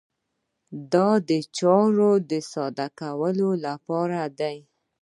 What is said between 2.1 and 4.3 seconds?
د ساده کولو لپاره